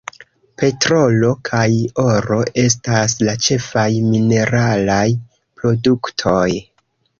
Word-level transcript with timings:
Petrolo 0.59 1.29
kaj 1.49 1.67
oro 2.05 2.39
estas 2.63 3.15
la 3.29 3.37
ĉefaj 3.49 3.85
mineralaj 4.09 5.05
produktoj. 5.61 6.51